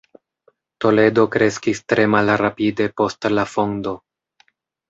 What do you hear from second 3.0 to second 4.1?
post la fondo.